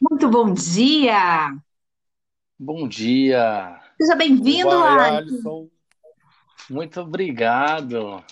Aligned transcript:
Muito 0.00 0.28
bom 0.28 0.52
dia. 0.52 1.52
Bom 2.58 2.88
dia. 2.88 3.80
Seja 4.00 4.14
bem-vindo, 4.16 4.70
Alisson. 4.70 5.68
Muito 6.70 7.00
obrigado. 7.00 8.22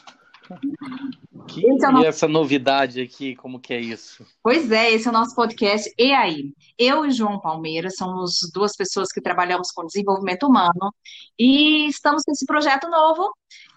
Que 1.46 1.64
é 1.66 1.90
nosso... 1.90 2.04
essa 2.04 2.28
novidade 2.28 3.00
aqui, 3.00 3.36
como 3.36 3.60
que 3.60 3.72
é 3.72 3.80
isso? 3.80 4.26
Pois 4.42 4.70
é, 4.70 4.90
esse 4.92 5.06
é 5.06 5.10
o 5.10 5.12
nosso 5.12 5.34
podcast 5.34 5.92
E 5.98 6.12
aí? 6.12 6.52
Eu 6.78 7.04
e 7.04 7.10
João 7.10 7.40
Palmeira 7.40 7.88
somos 7.90 8.38
duas 8.52 8.76
pessoas 8.76 9.10
que 9.12 9.20
trabalhamos 9.20 9.70
com 9.70 9.86
desenvolvimento 9.86 10.46
humano 10.46 10.94
e 11.38 11.88
estamos 11.88 12.22
nesse 12.28 12.44
projeto 12.44 12.88
novo 12.88 13.32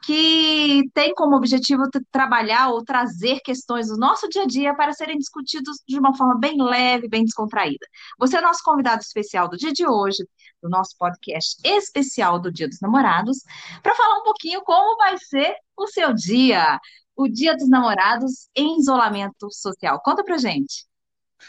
que 0.06 0.90
tem 0.94 1.14
como 1.14 1.36
objetivo 1.36 1.84
trabalhar 2.12 2.70
ou 2.70 2.84
trazer 2.84 3.40
questões 3.42 3.88
do 3.88 3.98
nosso 3.98 4.28
dia 4.30 4.44
a 4.44 4.48
dia 4.48 4.74
para 4.74 4.94
serem 4.94 5.18
discutidos 5.18 5.78
de 5.88 6.00
uma 6.00 6.16
forma 6.16 6.38
bem 6.40 6.62
leve, 6.62 7.08
bem 7.08 7.24
descontraída. 7.24 7.86
Você 8.18 8.38
é 8.38 8.42
nosso 8.42 8.64
convidado 8.64 9.02
especial 9.02 9.48
do 9.48 9.58
dia 9.58 9.72
de 9.72 9.88
hoje, 9.88 10.26
do 10.62 10.70
nosso 10.70 10.96
podcast 10.98 11.58
especial 11.64 12.40
do 12.40 12.52
Dia 12.52 12.68
dos 12.68 12.80
Namorados, 12.82 13.40
para 13.84 13.96
falar 13.96 14.20
um 14.20 14.24
pouquinho 14.24 14.62
como 14.62 14.98
vai 14.98 15.18
ser 15.18 15.56
o 15.78 15.88
seu 15.88 16.14
dia, 16.14 16.80
o 17.20 17.28
Dia 17.28 17.54
dos 17.54 17.68
Namorados 17.68 18.50
em 18.56 18.80
isolamento 18.80 19.52
social. 19.52 20.00
Conta 20.02 20.24
pra 20.24 20.38
gente. 20.38 20.86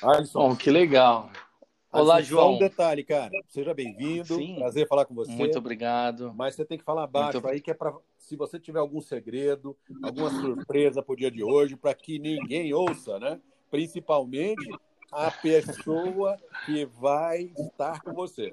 Alisson, 0.03 0.57
que 0.57 0.69
legal. 0.69 1.31
Olá, 1.93 2.21
João. 2.21 2.49
Só 2.49 2.57
um 2.57 2.59
detalhe, 2.59 3.05
cara. 3.05 3.31
Seja 3.47 3.73
bem-vindo. 3.73 4.37
Prazer 4.57 4.89
falar 4.89 5.05
com 5.05 5.15
você. 5.15 5.31
Muito 5.31 5.57
obrigado. 5.59 6.35
Mas 6.35 6.57
você 6.57 6.65
tem 6.65 6.77
que 6.77 6.83
falar 6.83 7.07
baixo 7.07 7.35
Muito... 7.35 7.49
aí, 7.49 7.61
que 7.61 7.71
é 7.71 7.75
para 7.75 7.95
se 8.19 8.35
você 8.35 8.59
tiver 8.59 8.81
algum 8.81 9.01
segredo, 9.01 9.77
alguma 10.03 10.29
surpresa 10.31 11.05
para 11.05 11.13
o 11.13 11.17
dia 11.17 11.31
de 11.31 11.45
hoje, 11.45 11.77
para 11.77 11.95
que 11.95 12.19
ninguém 12.19 12.75
ouça, 12.75 13.21
né? 13.21 13.41
Principalmente 13.71 14.69
a 15.13 15.31
pessoa 15.31 16.37
que 16.67 16.85
vai 16.85 17.53
estar 17.57 18.01
com 18.03 18.13
você. 18.13 18.53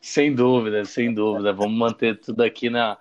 Sem 0.00 0.32
dúvida, 0.32 0.84
sem 0.84 1.12
dúvida. 1.12 1.52
Vamos 1.52 1.76
manter 1.76 2.20
tudo 2.20 2.40
aqui 2.42 2.70
na 2.70 2.96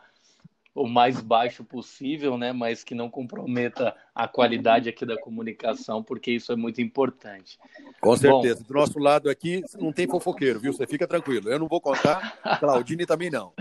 o 0.76 0.88
mais 0.88 1.22
baixo 1.22 1.64
possível, 1.64 2.38
né? 2.38 2.52
Mas 2.52 2.84
que 2.84 2.96
não 2.96 3.10
comprometa 3.10 3.96
a 4.14 4.28
qualidade 4.28 4.90
aqui 4.90 5.06
da 5.06 5.20
comunicação, 5.20 6.04
porque 6.04 6.32
isso 6.32 6.52
é 6.52 6.56
muito 6.56 6.82
importante. 6.82 7.60
Com 8.02 8.16
certeza. 8.16 8.62
Bom, 8.62 8.68
Do 8.68 8.74
nosso 8.74 9.00
lado 9.00 9.30
aqui 9.30 9.64
não 9.80 9.92
tem 9.92 10.08
fofoqueiro, 10.08 10.60
viu? 10.60 10.74
Você 10.74 10.88
fica 10.88 11.08
tranquilo. 11.08 11.50
Eu 11.50 11.60
não 11.60 11.68
vou 11.68 11.80
contar, 11.80 12.40
Claudine 12.60 13.06
também 13.06 13.30
não. 13.30 13.54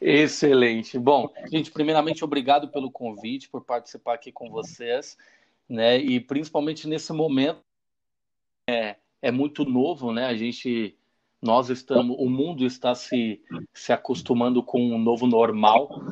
Excelente. 0.00 0.98
Bom, 0.98 1.32
gente, 1.50 1.70
primeiramente, 1.70 2.24
obrigado 2.24 2.68
pelo 2.68 2.90
convite, 2.90 3.48
por 3.48 3.64
participar 3.64 4.14
aqui 4.14 4.32
com 4.32 4.50
vocês, 4.50 5.16
né? 5.68 5.98
E 5.98 6.20
principalmente 6.20 6.88
nesse 6.88 7.12
momento 7.12 7.60
é, 8.68 8.96
é 9.22 9.30
muito 9.30 9.64
novo, 9.64 10.12
né? 10.12 10.26
A 10.26 10.36
gente, 10.36 10.97
nós 11.40 11.70
estamos, 11.70 12.16
o 12.18 12.28
mundo 12.28 12.64
está 12.64 12.94
se, 12.94 13.40
se 13.72 13.92
acostumando 13.92 14.60
com 14.62 14.80
um 14.80 14.98
novo 14.98 15.26
normal, 15.26 16.02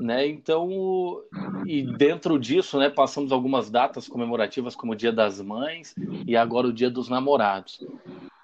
né? 0.00 0.26
Então, 0.26 1.22
e 1.66 1.82
dentro 1.82 2.38
disso, 2.38 2.78
né? 2.78 2.88
Passamos 2.88 3.30
algumas 3.30 3.70
datas 3.70 4.08
comemorativas 4.08 4.74
como 4.74 4.92
o 4.92 4.96
Dia 4.96 5.12
das 5.12 5.40
Mães 5.40 5.94
e 6.26 6.34
agora 6.34 6.66
o 6.66 6.72
Dia 6.72 6.90
dos 6.90 7.10
Namorados. 7.10 7.84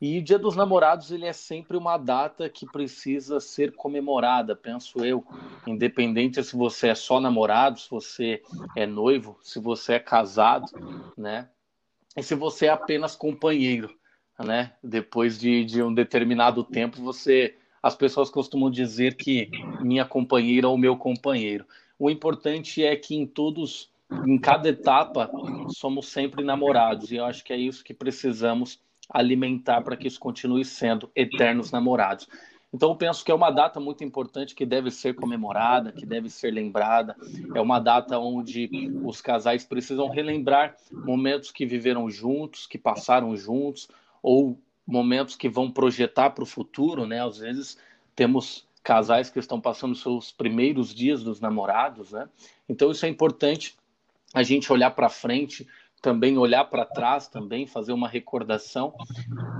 E 0.00 0.18
o 0.18 0.22
Dia 0.22 0.38
dos 0.38 0.54
Namorados 0.54 1.10
ele 1.10 1.24
é 1.24 1.32
sempre 1.32 1.74
uma 1.74 1.96
data 1.96 2.50
que 2.50 2.66
precisa 2.66 3.40
ser 3.40 3.74
comemorada, 3.74 4.54
penso 4.54 5.02
eu, 5.02 5.24
independente 5.66 6.42
se 6.44 6.54
você 6.54 6.88
é 6.88 6.94
só 6.94 7.18
namorado, 7.18 7.80
se 7.80 7.88
você 7.88 8.42
é 8.76 8.86
noivo, 8.86 9.38
se 9.42 9.58
você 9.58 9.94
é 9.94 9.98
casado, 9.98 10.66
né? 11.16 11.48
E 12.14 12.22
se 12.22 12.34
você 12.34 12.66
é 12.66 12.70
apenas 12.70 13.16
companheiro, 13.16 13.90
né? 14.44 14.72
Depois 14.82 15.38
de, 15.38 15.64
de 15.64 15.82
um 15.82 15.92
determinado 15.92 16.62
tempo, 16.62 17.02
você, 17.02 17.54
as 17.82 17.94
pessoas 17.94 18.30
costumam 18.30 18.70
dizer 18.70 19.14
que 19.14 19.50
minha 19.80 20.04
companheira 20.04 20.68
ou 20.68 20.76
meu 20.76 20.96
companheiro. 20.96 21.64
O 21.98 22.10
importante 22.10 22.84
é 22.84 22.94
que 22.94 23.14
em 23.14 23.26
todos, 23.26 23.90
em 24.26 24.38
cada 24.38 24.68
etapa, 24.68 25.30
somos 25.68 26.08
sempre 26.08 26.44
namorados. 26.44 27.10
E 27.10 27.16
eu 27.16 27.24
acho 27.24 27.42
que 27.42 27.52
é 27.52 27.56
isso 27.56 27.82
que 27.82 27.94
precisamos 27.94 28.78
alimentar 29.08 29.82
para 29.82 29.96
que 29.96 30.06
isso 30.06 30.20
continue 30.20 30.64
sendo 30.64 31.10
eternos 31.14 31.70
namorados. 31.70 32.28
Então, 32.72 32.90
eu 32.90 32.96
penso 32.96 33.24
que 33.24 33.30
é 33.30 33.34
uma 33.34 33.50
data 33.50 33.80
muito 33.80 34.04
importante 34.04 34.54
que 34.54 34.66
deve 34.66 34.90
ser 34.90 35.14
comemorada, 35.14 35.92
que 35.92 36.04
deve 36.04 36.28
ser 36.28 36.50
lembrada. 36.50 37.16
É 37.54 37.60
uma 37.60 37.78
data 37.78 38.18
onde 38.18 38.68
os 39.02 39.22
casais 39.22 39.64
precisam 39.64 40.08
relembrar 40.08 40.76
momentos 40.92 41.50
que 41.50 41.64
viveram 41.64 42.10
juntos, 42.10 42.66
que 42.66 42.76
passaram 42.76 43.34
juntos, 43.34 43.88
ou 44.26 44.58
momentos 44.84 45.36
que 45.36 45.48
vão 45.48 45.70
projetar 45.70 46.30
para 46.30 46.42
o 46.42 46.46
futuro, 46.46 47.06
né? 47.06 47.24
Às 47.24 47.38
vezes 47.38 47.78
temos 48.16 48.66
casais 48.82 49.30
que 49.30 49.38
estão 49.38 49.60
passando 49.60 49.94
seus 49.94 50.32
primeiros 50.32 50.92
dias 50.92 51.22
dos 51.22 51.40
namorados, 51.40 52.10
né? 52.10 52.28
Então, 52.68 52.90
isso 52.90 53.06
é 53.06 53.08
importante 53.08 53.76
a 54.34 54.42
gente 54.42 54.72
olhar 54.72 54.90
para 54.90 55.08
frente, 55.08 55.64
também 56.02 56.36
olhar 56.36 56.64
para 56.64 56.84
trás, 56.84 57.28
também 57.28 57.68
fazer 57.68 57.92
uma 57.92 58.08
recordação. 58.08 58.92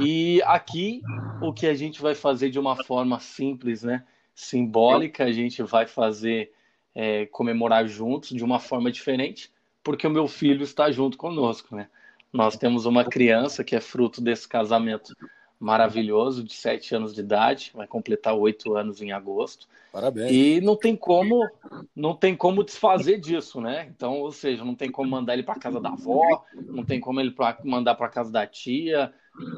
E 0.00 0.42
aqui 0.44 1.00
o 1.40 1.52
que 1.52 1.68
a 1.68 1.74
gente 1.74 2.02
vai 2.02 2.16
fazer 2.16 2.50
de 2.50 2.58
uma 2.58 2.74
forma 2.82 3.20
simples, 3.20 3.84
né? 3.84 4.04
Simbólica, 4.34 5.22
a 5.22 5.32
gente 5.32 5.62
vai 5.62 5.86
fazer 5.86 6.52
é, 6.92 7.26
comemorar 7.26 7.86
juntos 7.86 8.30
de 8.30 8.42
uma 8.42 8.58
forma 8.58 8.90
diferente, 8.90 9.48
porque 9.84 10.08
o 10.08 10.10
meu 10.10 10.26
filho 10.26 10.64
está 10.64 10.90
junto 10.90 11.16
conosco, 11.16 11.76
né? 11.76 11.88
Nós 12.36 12.56
temos 12.56 12.84
uma 12.84 13.04
criança 13.04 13.64
que 13.64 13.74
é 13.74 13.80
fruto 13.80 14.20
desse 14.20 14.46
casamento 14.46 15.16
maravilhoso, 15.58 16.44
de 16.44 16.52
sete 16.52 16.94
anos 16.94 17.14
de 17.14 17.20
idade, 17.20 17.72
vai 17.74 17.86
completar 17.86 18.34
oito 18.34 18.76
anos 18.76 19.00
em 19.00 19.10
agosto. 19.10 19.66
Parabéns. 19.90 20.30
E 20.30 20.60
não 20.60 20.76
tem 20.76 20.94
como, 20.94 21.48
não 21.94 22.14
tem 22.14 22.36
como 22.36 22.62
desfazer 22.62 23.18
disso, 23.18 23.58
né? 23.60 23.86
Então, 23.88 24.20
ou 24.20 24.30
seja, 24.30 24.62
não 24.62 24.74
tem 24.74 24.90
como 24.90 25.10
mandar 25.10 25.32
ele 25.32 25.42
para 25.42 25.58
casa 25.58 25.80
da 25.80 25.88
avó, 25.88 26.44
não 26.54 26.84
tem 26.84 27.00
como 27.00 27.20
ele 27.20 27.30
pra, 27.30 27.56
mandar 27.64 27.94
para 27.94 28.10
casa 28.10 28.30
da 28.30 28.46
tia, 28.46 29.14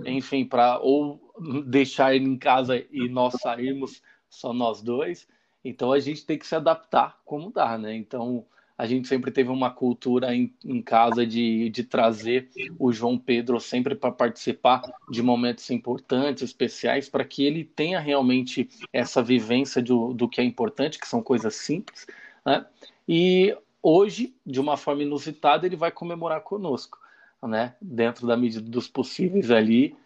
enfim, 0.07 0.45
para 0.45 0.79
ou 0.79 1.21
deixar 1.67 2.15
ele 2.15 2.27
em 2.27 2.39
casa 2.39 2.79
e 2.93 3.09
nós 3.09 3.35
sairmos 3.41 4.01
só 4.29 4.53
nós 4.53 4.81
dois. 4.81 5.27
Então 5.65 5.93
a 5.93 5.99
gente 5.99 6.25
tem 6.25 6.39
que 6.39 6.47
se 6.47 6.55
adaptar 6.55 7.19
como 7.25 7.51
dá, 7.51 7.77
né? 7.77 7.97
Então 7.97 8.47
a 8.79 8.87
gente 8.87 9.09
sempre 9.09 9.33
teve 9.33 9.51
uma 9.51 9.71
cultura 9.73 10.33
em, 10.33 10.55
em 10.65 10.81
casa 10.81 11.27
de, 11.27 11.69
de 11.69 11.83
trazer 11.83 12.49
o 12.79 12.93
João 12.93 13.19
Pedro 13.19 13.59
sempre 13.59 13.97
para 13.97 14.13
participar 14.13 14.83
de 15.11 15.21
momentos 15.21 15.69
importantes, 15.71 16.45
especiais, 16.45 17.09
para 17.09 17.25
que 17.25 17.45
ele 17.45 17.65
tenha 17.65 17.99
realmente 17.99 18.71
essa 18.93 19.21
vivência 19.21 19.83
do, 19.83 20.15
do 20.15 20.29
que 20.29 20.41
é 20.41 20.45
importante, 20.45 21.01
que 21.01 21.09
são 21.09 21.21
coisas 21.21 21.57
simples, 21.57 22.07
né? 22.47 22.65
E 23.09 23.57
hoje, 23.83 24.33
de 24.47 24.61
uma 24.61 24.77
forma 24.77 25.03
inusitada, 25.03 25.67
ele 25.67 25.77
vai 25.77 25.91
comemorar 25.91 26.43
conosco, 26.43 26.99
né? 27.43 27.75
Dentro 27.83 28.29
da 28.29 28.37
medida 28.37 28.71
dos 28.71 28.87
possíveis 28.87 29.51
ali, 29.51 29.97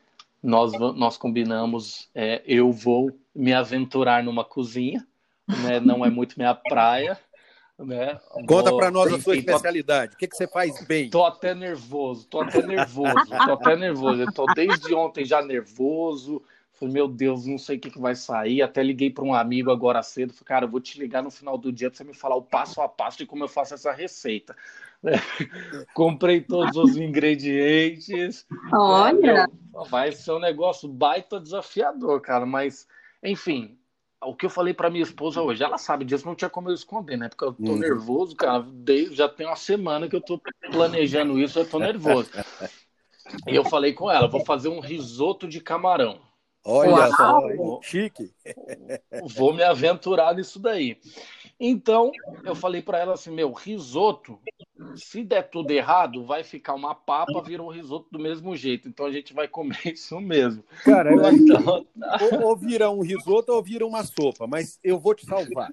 nós, 0.43 0.73
nós 0.73 1.19
combinamos, 1.19 2.09
é, 2.15 2.43
eu 2.47 2.73
vou 2.73 3.11
me 3.35 3.53
aventurar 3.53 4.25
numa 4.25 4.47
cozinha, 4.47 5.07
né? 5.47 5.79
Não 5.79 6.07
é 6.07 6.09
muito 6.09 6.37
minha 6.39 6.55
praia, 6.55 7.21
né? 7.85 8.21
Conta 8.47 8.75
para 8.75 8.91
nós 8.91 9.13
a 9.13 9.21
sua 9.21 9.37
especialidade. 9.37 10.15
O 10.15 10.19
que, 10.19 10.29
que 10.29 10.37
você 10.37 10.47
faz 10.47 10.85
bem? 10.87 11.11
Tô 11.11 11.25
até 11.25 11.55
nervoso, 11.55 12.27
tô 12.27 12.41
até 12.41 12.63
nervoso, 12.63 13.27
tô 13.27 13.53
até 13.53 13.77
nervoso. 13.77 14.23
Eu 14.23 14.33
tô 14.33 14.47
desde 14.55 14.95
ontem 14.95 15.25
já 15.25 15.43
nervoso. 15.43 16.43
Falei, 16.73 16.95
meu 16.95 17.07
Deus, 17.07 17.47
não 17.47 17.59
sei 17.59 17.77
o 17.77 17.81
que, 17.81 17.91
que 17.91 18.01
vai 18.01 18.15
sair. 18.15 18.63
Até 18.63 18.83
liguei 18.83 19.11
para 19.11 19.25
um 19.25 19.35
amigo 19.35 19.71
agora 19.71 20.03
cedo. 20.03 20.33
Falei, 20.33 20.45
cara, 20.45 20.65
eu 20.65 20.71
vou 20.71 20.81
te 20.81 20.99
ligar 20.99 21.23
no 21.23 21.31
final 21.31 21.57
do 21.57 21.71
dia 21.71 21.89
para 21.89 21.97
você 21.97 22.05
me 22.05 22.15
falar 22.15 22.37
o 22.37 22.43
passo 22.43 22.81
a 22.81 22.89
passo 22.89 23.19
de 23.19 23.27
como 23.27 23.45
eu 23.45 23.49
faço 23.49 23.75
essa 23.75 23.93
receita. 23.93 24.57
Comprei 25.95 26.41
todos 26.41 26.77
os 26.77 26.97
ingredientes. 26.97 28.47
Olha! 28.73 29.49
Vai 29.89 30.13
ser 30.13 30.33
um 30.33 30.41
negócio 30.41 30.89
baita 30.89 31.39
desafiador, 31.39 32.21
cara. 32.21 32.45
Mas, 32.45 32.87
enfim, 33.23 33.79
o 34.23 34.35
que 34.35 34.47
eu 34.47 34.51
falei 34.51 34.73
para 34.73 34.91
minha 34.91 35.03
esposa 35.03 35.43
hoje, 35.43 35.63
ela 35.63 35.79
sabe 35.79 36.05
disso, 36.05 36.27
não 36.27 36.35
tinha 36.35 36.51
como 36.51 36.71
eu 36.71 36.75
esconder, 36.75 37.17
né? 37.17 37.29
Porque 37.29 37.45
eu 37.45 37.53
tô 37.53 37.73
uhum. 37.73 37.79
nervoso, 37.79 38.37
cara. 38.37 38.65
Desde, 38.67 39.17
já 39.17 39.29
tem 39.29 39.47
uma 39.47 39.57
semana 39.57 40.09
que 40.09 40.17
eu 40.17 40.21
tô 40.21 40.41
planejando 40.71 41.39
isso, 41.39 41.59
eu 41.59 41.69
tô 41.69 41.79
nervoso. 41.79 42.31
E 43.47 43.55
eu 43.55 43.65
falei 43.65 43.93
com 43.93 44.11
ela, 44.11 44.29
vou 44.29 44.45
fazer 44.45 44.69
um 44.69 44.81
risoto 44.81 45.49
de 45.49 45.61
camarão. 45.61 46.21
Olha 46.65 46.93
Uau. 46.93 47.13
só, 47.13 47.81
chique. 47.83 48.33
Vou 49.35 49.53
me 49.53 49.65
aventurar 49.65 50.35
nisso 50.35 50.61
daí. 50.61 50.99
Então, 51.59 52.13
eu 52.45 52.55
falei 52.55 52.83
para 52.83 52.99
ela 52.99 53.15
assim, 53.15 53.31
meu, 53.31 53.53
risoto, 53.53 54.39
se 54.97 55.25
der 55.25 55.43
tudo 55.43 55.71
errado, 55.71 56.25
vai 56.25 56.45
ficar 56.45 56.75
uma 56.75 56.95
papa, 56.95 57.43
vira 57.43 57.63
um 57.63 57.69
risoto 57.69 58.09
do 58.11 58.19
mesmo 58.19 58.57
jeito. 58.57 58.89
Então 58.89 59.07
a 59.07 59.13
gente 59.13 59.33
vai 59.33 59.49
comer 59.49 59.79
isso 59.93 60.21
mesmo. 60.21 60.65
Cara, 60.85 61.13
eu 61.13 61.31
então... 61.33 61.87
ou, 62.33 62.49
ou 62.49 62.57
vira 62.57 62.91
um 62.91 63.01
risoto 63.01 63.53
ou 63.53 63.63
vira 63.63 63.87
uma 63.87 64.05
sopa, 64.05 64.47
mas 64.47 64.79
eu 64.83 64.99
vou 64.99 65.15
te 65.15 65.27
salvar. 65.27 65.73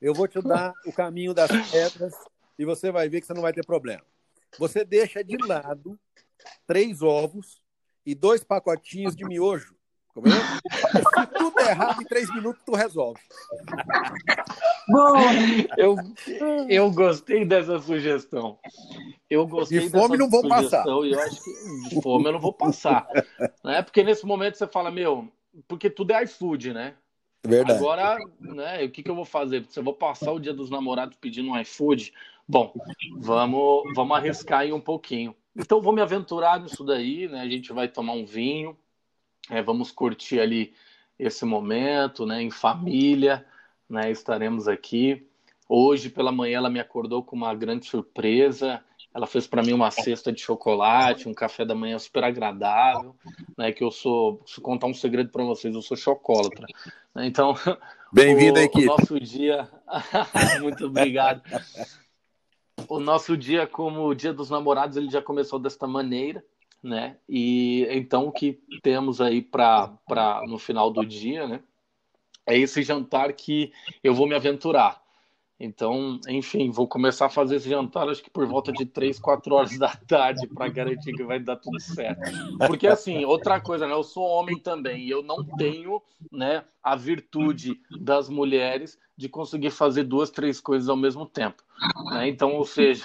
Eu 0.00 0.14
vou 0.14 0.28
te 0.28 0.40
dar 0.40 0.72
o 0.86 0.92
caminho 0.92 1.32
das 1.32 1.50
pedras 1.70 2.14
e 2.58 2.64
você 2.64 2.90
vai 2.90 3.08
ver 3.08 3.20
que 3.20 3.26
você 3.26 3.34
não 3.34 3.42
vai 3.42 3.52
ter 3.52 3.64
problema. 3.64 4.02
Você 4.58 4.84
deixa 4.84 5.24
de 5.24 5.36
lado 5.36 5.98
três 6.66 7.02
ovos 7.02 7.62
e 8.06 8.14
dois 8.14 8.44
pacotinhos 8.44 9.16
de 9.16 9.24
miojo? 9.24 9.73
Se 10.22 11.26
tudo 11.38 11.58
é 11.60 11.70
errado, 11.70 12.02
em 12.02 12.04
três 12.04 12.32
minutos 12.32 12.62
tu 12.64 12.74
resolve. 12.74 13.20
Bom, 14.88 15.14
eu, 15.76 15.96
eu 16.68 16.90
gostei 16.92 17.44
dessa 17.44 17.78
sugestão. 17.80 18.58
Eu 19.28 19.46
gostei 19.46 19.80
de 19.80 19.90
fome 19.90 20.16
não 20.16 20.30
vou 20.30 20.46
passar. 20.46 20.86
E 20.86 21.12
eu 21.12 21.20
acho 21.20 21.42
que 21.42 21.88
de 21.88 22.02
fome 22.02 22.26
eu 22.26 22.32
não 22.32 22.40
vou 22.40 22.52
passar. 22.52 23.06
Né? 23.64 23.82
Porque 23.82 24.04
nesse 24.04 24.24
momento 24.24 24.56
você 24.56 24.68
fala, 24.68 24.90
meu, 24.90 25.28
porque 25.66 25.90
tudo 25.90 26.12
é 26.12 26.22
iFood, 26.22 26.72
né? 26.72 26.94
Verdade. 27.46 27.78
Agora, 27.78 28.16
né, 28.40 28.84
o 28.84 28.90
que, 28.90 29.02
que 29.02 29.10
eu 29.10 29.14
vou 29.14 29.24
fazer? 29.24 29.66
Se 29.68 29.78
eu 29.78 29.84
vou 29.84 29.94
passar 29.94 30.32
o 30.32 30.40
dia 30.40 30.54
dos 30.54 30.70
namorados 30.70 31.16
pedindo 31.20 31.50
um 31.50 31.60
iFood, 31.60 32.12
bom, 32.48 32.72
vamos, 33.18 33.82
vamos 33.94 34.16
arriscar 34.16 34.60
aí 34.60 34.72
um 34.72 34.80
pouquinho. 34.80 35.34
Então 35.56 35.80
vou 35.80 35.92
me 35.92 36.00
aventurar 36.00 36.58
nisso 36.60 36.82
daí, 36.84 37.28
né? 37.28 37.40
A 37.40 37.48
gente 37.48 37.72
vai 37.72 37.86
tomar 37.86 38.12
um 38.12 38.24
vinho, 38.24 38.76
é, 39.50 39.62
vamos 39.62 39.90
curtir 39.90 40.40
ali 40.40 40.74
esse 41.18 41.44
momento, 41.44 42.26
né, 42.26 42.42
em 42.42 42.50
família, 42.50 43.46
né, 43.88 44.10
estaremos 44.10 44.66
aqui. 44.66 45.26
Hoje 45.68 46.10
pela 46.10 46.32
manhã 46.32 46.58
ela 46.58 46.70
me 46.70 46.80
acordou 46.80 47.22
com 47.22 47.36
uma 47.36 47.54
grande 47.54 47.86
surpresa. 47.86 48.82
Ela 49.14 49.26
fez 49.26 49.46
para 49.46 49.62
mim 49.62 49.72
uma 49.72 49.90
cesta 49.90 50.32
de 50.32 50.40
chocolate, 50.40 51.28
um 51.28 51.34
café 51.34 51.64
da 51.64 51.74
manhã 51.74 51.98
super 51.98 52.24
agradável, 52.24 53.14
né? 53.56 53.70
Que 53.70 53.84
eu 53.84 53.90
sou, 53.90 54.42
se 54.44 54.60
contar 54.60 54.88
um 54.88 54.94
segredo 54.94 55.30
para 55.30 55.44
vocês, 55.44 55.72
eu 55.72 55.82
sou 55.82 55.96
chocólatra. 55.96 56.66
Né? 57.14 57.26
Então, 57.26 57.54
bem-vindo 58.12 58.58
aqui. 58.58 58.82
O 58.82 58.86
nosso 58.86 59.20
dia, 59.20 59.70
muito 60.60 60.86
obrigado. 60.86 61.42
O 62.88 62.98
nosso 62.98 63.36
dia, 63.36 63.68
como 63.68 64.04
o 64.04 64.14
Dia 64.14 64.32
dos 64.32 64.50
Namorados, 64.50 64.96
ele 64.96 65.08
já 65.08 65.22
começou 65.22 65.60
desta 65.60 65.86
maneira, 65.86 66.44
né? 66.84 67.16
E 67.28 67.86
então 67.90 68.28
o 68.28 68.32
que 68.32 68.60
temos 68.82 69.20
aí 69.20 69.40
para 69.40 69.98
no 70.46 70.58
final 70.58 70.90
do 70.90 71.04
dia, 71.04 71.48
né? 71.48 71.60
É 72.46 72.56
esse 72.58 72.82
jantar 72.82 73.32
que 73.32 73.72
eu 74.02 74.14
vou 74.14 74.28
me 74.28 74.34
aventurar. 74.34 75.02
Então, 75.58 76.20
enfim, 76.28 76.70
vou 76.70 76.86
começar 76.86 77.26
a 77.26 77.30
fazer 77.30 77.56
esse 77.56 77.70
jantar 77.70 78.08
acho 78.08 78.22
que 78.22 78.28
por 78.28 78.44
volta 78.44 78.70
de 78.72 78.84
3, 78.84 79.18
4 79.18 79.54
horas 79.54 79.78
da 79.78 79.96
tarde 79.96 80.46
para 80.48 80.68
garantir 80.68 81.14
que 81.14 81.22
vai 81.22 81.40
dar 81.40 81.56
tudo 81.56 81.80
certo. 81.80 82.20
Porque 82.66 82.86
assim, 82.86 83.24
outra 83.24 83.60
coisa, 83.60 83.86
né? 83.86 83.94
Eu 83.94 84.02
sou 84.02 84.24
homem 84.24 84.58
também 84.58 85.04
e 85.04 85.10
eu 85.10 85.22
não 85.22 85.42
tenho, 85.42 86.02
né, 86.30 86.64
a 86.82 86.94
virtude 86.94 87.80
das 87.98 88.28
mulheres 88.28 88.98
de 89.16 89.28
conseguir 89.28 89.70
fazer 89.70 90.02
duas, 90.02 90.28
três 90.28 90.60
coisas 90.60 90.88
ao 90.88 90.96
mesmo 90.96 91.24
tempo. 91.24 91.62
Né? 92.10 92.28
Então, 92.28 92.52
ou 92.54 92.64
seja, 92.64 93.04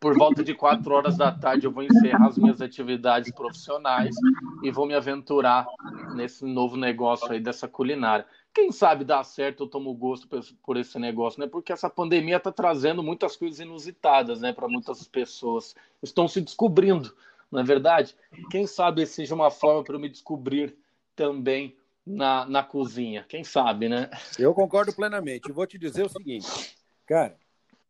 por 0.00 0.16
volta 0.16 0.44
de 0.44 0.54
quatro 0.54 0.94
horas 0.94 1.16
da 1.16 1.32
tarde 1.32 1.66
eu 1.66 1.72
vou 1.72 1.82
encerrar 1.82 2.26
as 2.26 2.38
minhas 2.38 2.60
atividades 2.60 3.32
profissionais 3.32 4.14
e 4.62 4.70
vou 4.70 4.86
me 4.86 4.94
aventurar 4.94 5.66
nesse 6.14 6.44
novo 6.44 6.76
negócio 6.76 7.30
aí 7.30 7.40
dessa 7.40 7.66
culinária. 7.66 8.24
Quem 8.54 8.72
sabe 8.72 9.04
dá 9.04 9.22
certo, 9.22 9.64
eu 9.64 9.66
tomo 9.66 9.92
gosto 9.94 10.28
por 10.62 10.76
esse 10.76 10.98
negócio, 10.98 11.40
né? 11.40 11.46
Porque 11.46 11.72
essa 11.72 11.90
pandemia 11.90 12.36
está 12.36 12.50
trazendo 12.50 13.02
muitas 13.02 13.36
coisas 13.36 13.60
inusitadas, 13.60 14.40
né, 14.40 14.52
para 14.52 14.68
muitas 14.68 15.06
pessoas. 15.06 15.74
Estão 16.02 16.26
se 16.26 16.40
descobrindo, 16.40 17.14
não 17.50 17.60
é 17.60 17.64
verdade? 17.64 18.16
Quem 18.50 18.66
sabe 18.66 19.04
seja 19.06 19.34
uma 19.34 19.50
forma 19.50 19.82
para 19.84 19.96
eu 19.96 20.00
me 20.00 20.08
descobrir 20.08 20.76
também 21.14 21.76
na, 22.06 22.46
na 22.46 22.62
cozinha. 22.62 23.24
Quem 23.28 23.44
sabe, 23.44 23.88
né? 23.88 24.10
Eu 24.38 24.54
concordo 24.54 24.92
plenamente. 24.92 25.52
vou 25.52 25.66
te 25.66 25.78
dizer 25.78 26.06
o 26.06 26.08
seguinte, 26.08 26.76
cara, 27.06 27.36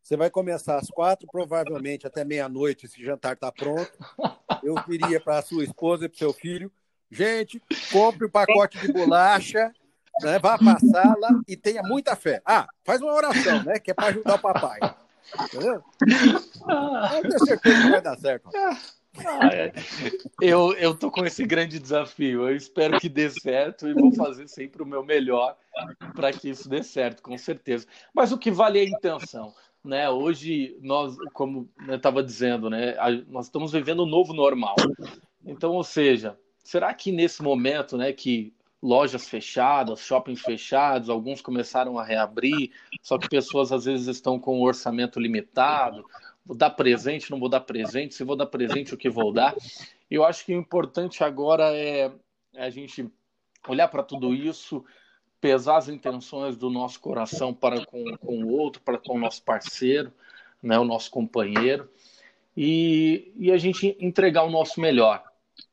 você 0.09 0.17
vai 0.17 0.31
começar 0.31 0.79
às 0.79 0.89
quatro, 0.89 1.27
provavelmente 1.31 2.07
até 2.07 2.25
meia-noite 2.25 2.87
esse 2.87 2.99
jantar 3.03 3.33
está 3.33 3.51
pronto. 3.51 3.91
Eu 4.63 4.73
diria 4.87 5.19
para 5.21 5.37
a 5.37 5.41
sua 5.43 5.63
esposa 5.63 6.05
e 6.05 6.09
para 6.09 6.15
o 6.15 6.17
seu 6.17 6.33
filho, 6.33 6.71
gente, 7.11 7.61
compre 7.91 8.25
o 8.25 8.27
um 8.27 8.31
pacote 8.31 8.79
de 8.79 8.91
bolacha, 8.91 9.71
né, 10.23 10.39
vá 10.39 10.57
para 10.57 10.73
a 10.73 10.79
sala 10.79 11.27
e 11.47 11.55
tenha 11.55 11.83
muita 11.83 12.15
fé. 12.15 12.41
Ah, 12.43 12.67
faz 12.83 12.99
uma 13.03 13.13
oração, 13.13 13.61
né, 13.63 13.77
que 13.77 13.91
é 13.91 13.93
para 13.93 14.07
ajudar 14.07 14.33
o 14.33 14.39
papai. 14.39 14.79
Entendeu? 15.43 15.83
Eu 17.13 17.21
tenho 17.21 17.45
certeza 17.45 17.81
que 17.83 17.91
vai 17.91 18.01
dar 18.01 18.17
certo. 18.17 18.49
Eu, 20.41 20.73
eu 20.73 20.95
tô 20.95 21.11
com 21.11 21.23
esse 21.23 21.45
grande 21.45 21.77
desafio. 21.77 22.49
Eu 22.49 22.55
espero 22.55 22.99
que 22.99 23.09
dê 23.09 23.29
certo 23.29 23.87
e 23.87 23.93
vou 23.93 24.11
fazer 24.13 24.47
sempre 24.47 24.81
o 24.81 24.87
meu 24.87 25.03
melhor 25.03 25.55
para 26.15 26.33
que 26.33 26.49
isso 26.49 26.67
dê 26.67 26.81
certo, 26.81 27.21
com 27.21 27.37
certeza. 27.37 27.85
Mas 28.11 28.31
o 28.31 28.39
que 28.39 28.49
vale 28.49 28.79
é 28.79 28.81
a 28.81 28.89
intenção 28.89 29.53
né? 29.89 30.09
Hoje 30.09 30.77
nós, 30.81 31.17
como 31.33 31.67
eu 31.87 31.95
estava 31.95 32.23
dizendo, 32.23 32.69
né? 32.69 32.95
Nós 33.27 33.47
estamos 33.47 33.71
vivendo 33.71 34.03
um 34.03 34.09
novo 34.09 34.33
normal. 34.33 34.75
Então, 35.43 35.73
ou 35.73 35.83
seja, 35.83 36.37
será 36.63 36.93
que 36.93 37.11
nesse 37.11 37.41
momento, 37.41 37.97
né, 37.97 38.13
que 38.13 38.53
lojas 38.81 39.27
fechadas, 39.27 39.99
shoppings 39.99 40.41
fechados, 40.41 41.09
alguns 41.09 41.41
começaram 41.41 41.99
a 41.99 42.03
reabrir, 42.05 42.71
só 43.01 43.17
que 43.17 43.27
pessoas 43.27 43.71
às 43.71 43.85
vezes 43.85 44.07
estão 44.07 44.39
com 44.39 44.59
um 44.59 44.63
orçamento 44.63 45.19
limitado, 45.19 46.05
vou 46.45 46.55
dar 46.55 46.69
presente, 46.69 47.29
não 47.29 47.39
vou 47.39 47.49
dar 47.49 47.61
presente, 47.61 48.15
se 48.15 48.23
vou 48.23 48.35
dar 48.35 48.45
presente, 48.45 48.93
o 48.93 48.97
que 48.97 49.09
vou 49.09 49.33
dar? 49.33 49.53
Eu 50.09 50.23
acho 50.23 50.45
que 50.45 50.55
o 50.55 50.59
importante 50.59 51.23
agora 51.23 51.75
é 51.75 52.11
a 52.55 52.69
gente 52.69 53.11
olhar 53.67 53.87
para 53.87 54.03
tudo 54.03 54.33
isso 54.33 54.83
pesar 55.41 55.77
as 55.77 55.89
intenções 55.89 56.57
do 56.57 56.69
nosso 56.69 56.99
coração 56.99 57.53
para 57.53 57.85
com, 57.85 58.03
com 58.17 58.43
o 58.43 58.51
outro, 58.51 58.81
para 58.81 58.97
com 58.97 59.15
o 59.15 59.19
nosso 59.19 59.41
parceiro, 59.43 60.11
né, 60.61 60.77
o 60.77 60.83
nosso 60.83 61.09
companheiro, 61.09 61.89
e, 62.55 63.31
e 63.37 63.51
a 63.51 63.57
gente 63.57 63.95
entregar 63.99 64.43
o 64.43 64.49
nosso 64.49 64.81
melhor. 64.81 65.23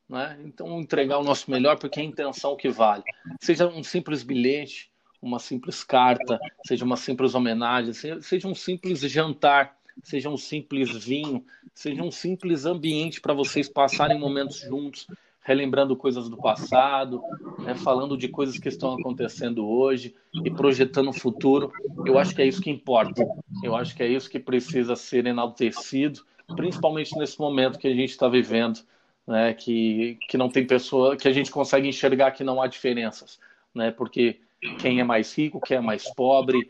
Né? 0.07 0.39
Então, 0.45 0.79
entregar 0.79 1.17
o 1.17 1.23
nosso 1.23 1.51
melhor, 1.51 1.77
porque 1.77 1.99
é 1.99 2.03
a 2.03 2.05
intenção 2.05 2.55
que 2.55 2.69
vale. 2.69 3.03
Seja 3.41 3.67
um 3.67 3.83
simples 3.83 4.23
bilhete, 4.23 4.89
uma 5.21 5.39
simples 5.39 5.83
carta, 5.83 6.39
seja 6.65 6.85
uma 6.85 6.95
simples 6.95 7.35
homenagem, 7.35 7.93
seja 8.21 8.47
um 8.47 8.55
simples 8.55 8.99
jantar, 9.01 9.77
seja 10.03 10.29
um 10.29 10.37
simples 10.37 10.91
vinho, 11.03 11.45
seja 11.73 12.01
um 12.01 12.11
simples 12.11 12.65
ambiente 12.65 13.19
para 13.19 13.33
vocês 13.33 13.67
passarem 13.67 14.17
momentos 14.17 14.59
juntos, 14.59 15.07
relembrando 15.47 15.95
coisas 15.95 16.27
do 16.27 16.35
passado, 16.35 17.23
né, 17.59 17.73
falando 17.73 18.17
de 18.17 18.27
coisas 18.27 18.59
que 18.59 18.67
estão 18.67 18.95
acontecendo 18.95 19.65
hoje 19.65 20.13
e 20.43 20.51
projetando 20.51 21.07
o 21.07 21.13
futuro. 21.13 21.71
Eu 22.05 22.19
acho 22.19 22.35
que 22.35 22.41
é 22.41 22.45
isso 22.45 22.61
que 22.61 22.69
importa. 22.69 23.25
Eu 23.63 23.73
acho 23.73 23.95
que 23.95 24.03
é 24.03 24.07
isso 24.09 24.29
que 24.29 24.39
precisa 24.39 24.93
ser 24.97 25.25
enaltecido, 25.25 26.19
principalmente 26.53 27.17
nesse 27.17 27.39
momento 27.39 27.79
que 27.79 27.87
a 27.87 27.95
gente 27.95 28.09
está 28.09 28.27
vivendo, 28.27 28.81
né, 29.25 29.53
que, 29.53 30.17
que 30.27 30.37
não 30.37 30.49
tem 30.49 30.67
pessoa, 30.67 31.15
que 31.15 31.29
a 31.29 31.33
gente 31.33 31.49
consegue 31.49 31.87
enxergar 31.87 32.31
que 32.31 32.43
não 32.43 32.61
há 32.61 32.67
diferenças, 32.67 33.39
né, 33.73 33.89
porque 33.89 34.41
quem 34.81 34.99
é 34.99 35.03
mais 35.05 35.33
rico, 35.33 35.61
quem 35.61 35.77
é 35.77 35.81
mais 35.81 36.13
pobre, 36.13 36.67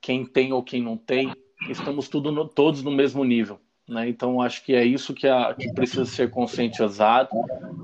quem 0.00 0.24
tem 0.24 0.52
ou 0.52 0.62
quem 0.62 0.80
não 0.80 0.96
tem, 0.96 1.34
estamos 1.68 2.08
tudo 2.08 2.30
no, 2.30 2.46
todos 2.46 2.80
no 2.80 2.92
mesmo 2.92 3.24
nível. 3.24 3.58
Né? 3.90 4.08
Então, 4.08 4.40
acho 4.40 4.64
que 4.64 4.72
é 4.72 4.84
isso 4.84 5.12
que, 5.12 5.26
a, 5.26 5.52
que 5.52 5.72
precisa 5.72 6.04
ser 6.04 6.30
conscientizado 6.30 7.30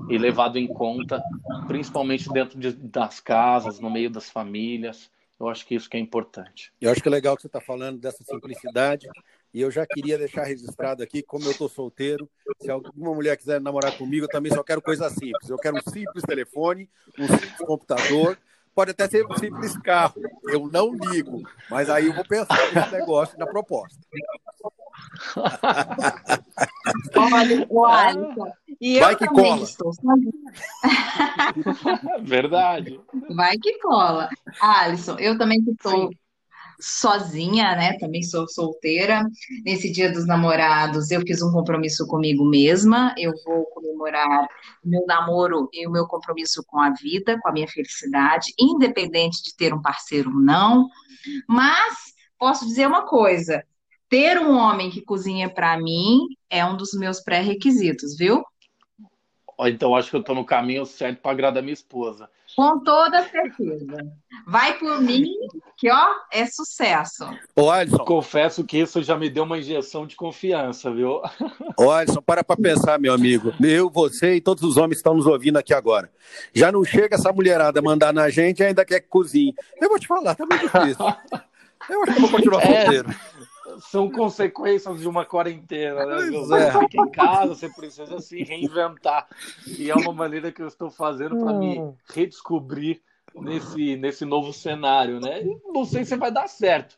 e 0.09 0.17
levado 0.17 0.57
em 0.57 0.65
conta, 0.65 1.21
principalmente 1.67 2.29
dentro 2.29 2.57
de, 2.57 2.71
das 2.71 3.19
casas, 3.19 3.77
no 3.81 3.89
meio 3.89 4.09
das 4.09 4.29
famílias. 4.29 5.11
Eu 5.37 5.49
acho 5.49 5.65
que 5.67 5.75
isso 5.75 5.89
que 5.89 5.97
é 5.97 5.99
importante. 5.99 6.71
Eu 6.79 6.91
acho 6.91 7.01
que 7.01 7.09
é 7.09 7.11
legal 7.11 7.35
que 7.35 7.41
você 7.41 7.47
está 7.47 7.59
falando 7.59 7.99
dessa 7.99 8.23
simplicidade. 8.23 9.05
E 9.53 9.59
eu 9.59 9.69
já 9.69 9.85
queria 9.85 10.17
deixar 10.17 10.43
registrado 10.43 11.03
aqui, 11.03 11.21
como 11.21 11.43
eu 11.43 11.51
estou 11.51 11.67
solteiro, 11.67 12.29
se 12.59 12.71
alguma 12.71 13.13
mulher 13.13 13.35
quiser 13.35 13.59
namorar 13.59 13.97
comigo, 13.97 14.25
eu 14.25 14.29
também 14.29 14.51
só 14.51 14.63
quero 14.63 14.81
coisa 14.81 15.09
simples. 15.09 15.49
Eu 15.49 15.57
quero 15.57 15.77
um 15.77 15.91
simples 15.91 16.23
telefone, 16.23 16.89
um 17.19 17.27
simples 17.27 17.57
computador, 17.57 18.37
pode 18.73 18.91
até 18.91 19.09
ser 19.09 19.25
um 19.25 19.37
simples 19.37 19.77
carro. 19.79 20.21
Eu 20.45 20.69
não 20.71 20.93
ligo, 20.93 21.41
mas 21.69 21.89
aí 21.89 22.07
eu 22.07 22.13
vou 22.13 22.25
pensar 22.25 22.73
nesse 22.73 22.91
negócio, 22.93 23.37
na 23.37 23.45
proposta. 23.45 23.99
Olha, 27.15 27.67
o 27.69 27.85
Alisson. 27.85 28.51
E 28.79 28.99
Vai 28.99 29.13
eu 29.13 29.17
que 29.17 29.25
também 29.25 29.51
cola. 29.51 29.63
estou 29.63 29.93
sozinha. 29.93 30.31
Verdade. 32.21 32.99
Vai 33.35 33.57
que 33.57 33.79
cola. 33.79 34.29
Alisson, 34.61 35.17
eu 35.17 35.37
também 35.37 35.59
estou 35.67 36.11
sozinha, 36.79 37.75
né? 37.75 37.97
Também 37.97 38.21
sou 38.23 38.47
solteira. 38.47 39.25
Nesse 39.65 39.91
dia 39.91 40.11
dos 40.11 40.25
namorados, 40.27 41.11
eu 41.11 41.21
fiz 41.21 41.41
um 41.41 41.51
compromisso 41.51 42.05
comigo 42.07 42.45
mesma. 42.45 43.13
Eu 43.17 43.33
vou 43.45 43.65
comemorar 43.65 44.47
meu 44.83 45.05
namoro 45.05 45.69
e 45.73 45.87
o 45.87 45.91
meu 45.91 46.05
compromisso 46.07 46.63
com 46.67 46.79
a 46.79 46.91
vida, 46.91 47.39
com 47.41 47.49
a 47.49 47.51
minha 47.51 47.67
felicidade, 47.67 48.53
independente 48.59 49.41
de 49.43 49.55
ter 49.55 49.73
um 49.73 49.81
parceiro 49.81 50.29
ou 50.29 50.39
não. 50.39 50.87
Mas 51.47 52.13
posso 52.37 52.65
dizer 52.65 52.87
uma 52.87 53.05
coisa: 53.05 53.63
ter 54.09 54.37
um 54.39 54.57
homem 54.57 54.89
que 54.89 55.01
cozinha 55.01 55.49
para 55.49 55.77
mim 55.77 56.21
é 56.49 56.65
um 56.65 56.75
dos 56.77 56.93
meus 56.93 57.19
pré-requisitos, 57.19 58.15
viu? 58.17 58.43
Então 59.59 59.95
acho 59.95 60.09
que 60.09 60.15
eu 60.15 60.19
estou 60.21 60.35
no 60.35 60.45
caminho 60.45 60.85
certo 60.85 61.19
para 61.19 61.31
agradar 61.31 61.63
minha 61.63 61.73
esposa. 61.73 62.29
Com 62.55 62.79
toda 62.79 63.23
certeza. 63.23 63.97
Vai 64.45 64.77
por 64.77 65.01
mim, 65.01 65.25
que 65.77 65.91
ó, 65.91 66.07
é 66.31 66.45
sucesso. 66.45 67.25
Ô, 67.55 67.69
Alisson. 67.69 67.97
Confesso 68.05 68.63
que 68.63 68.77
isso 68.77 69.01
já 69.01 69.17
me 69.17 69.29
deu 69.29 69.43
uma 69.43 69.57
injeção 69.57 70.05
de 70.05 70.15
confiança, 70.15 70.91
viu? 70.91 71.21
Ô, 71.77 71.91
Alisson, 71.91 72.21
para 72.21 72.43
para 72.43 72.55
pensar, 72.55 72.99
meu 72.99 73.13
amigo. 73.13 73.51
Eu, 73.61 73.89
você 73.89 74.35
e 74.35 74.41
todos 74.41 74.63
os 74.63 74.77
homens 74.77 74.97
que 74.97 74.99
estão 74.99 75.15
nos 75.15 75.25
ouvindo 75.25 75.57
aqui 75.57 75.73
agora. 75.73 76.11
Já 76.53 76.71
não 76.71 76.83
chega 76.83 77.15
essa 77.15 77.33
mulherada 77.33 77.81
mandar 77.81 78.13
na 78.13 78.29
gente 78.29 78.59
e 78.59 78.65
ainda 78.65 78.85
quer 78.85 79.01
que 79.01 79.07
cozinhe. 79.07 79.53
Eu 79.81 79.89
vou 79.89 79.99
te 79.99 80.07
falar, 80.07 80.35
tá 80.35 80.45
muito 80.45 80.61
difícil. 80.61 81.05
Eu 81.89 82.03
acho 82.03 82.13
que 82.13 82.17
eu 82.17 82.21
vou 82.21 82.31
continuar 82.31 82.63
é. 82.63 82.81
solteiro 82.81 83.09
são 83.79 84.09
consequências 84.09 84.99
de 84.99 85.07
uma 85.07 85.25
quarentena, 85.25 86.05
né? 86.05 86.31
Você 86.31 86.55
é. 86.55 86.71
fica 86.71 87.01
em 87.01 87.09
casa, 87.09 87.55
você 87.55 87.69
precisa 87.69 88.19
se 88.19 88.43
reinventar. 88.43 89.27
E 89.67 89.89
é 89.89 89.95
uma 89.95 90.13
maneira 90.13 90.51
que 90.51 90.61
eu 90.61 90.67
estou 90.67 90.89
fazendo 90.89 91.37
para 91.37 91.53
me 91.53 91.79
hum. 91.79 91.93
redescobrir 92.13 93.01
nesse, 93.35 93.95
nesse 93.97 94.25
novo 94.25 94.51
cenário, 94.51 95.19
né? 95.19 95.43
não 95.73 95.85
sei 95.85 96.03
se 96.05 96.15
vai 96.15 96.31
dar 96.31 96.47
certo. 96.47 96.97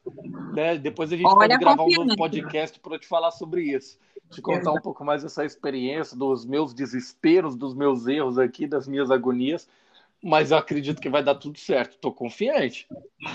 Né? 0.54 0.78
Depois 0.78 1.12
a 1.12 1.16
gente 1.16 1.26
Olha 1.26 1.36
pode 1.36 1.58
gravar 1.58 1.84
um 1.84 1.90
novo 1.90 2.16
podcast 2.16 2.80
para 2.80 2.98
te 2.98 3.08
falar 3.08 3.32
sobre 3.32 3.64
isso. 3.64 3.98
Te 4.30 4.42
contar 4.42 4.72
um 4.72 4.82
pouco 4.82 5.04
mais 5.04 5.24
dessa 5.24 5.44
experiência, 5.44 6.16
dos 6.16 6.46
meus 6.46 6.74
desesperos, 6.74 7.56
dos 7.56 7.74
meus 7.74 8.08
erros 8.08 8.38
aqui, 8.38 8.68
das 8.68 8.88
minhas 8.88 9.10
agonias 9.10 9.68
mas 10.22 10.52
eu 10.52 10.58
acredito 10.58 11.02
que 11.02 11.10
vai 11.10 11.24
dar 11.24 11.36
tudo 11.36 11.58
certo. 11.58 11.94
Estou 11.94 12.12
confiante. 12.12 12.88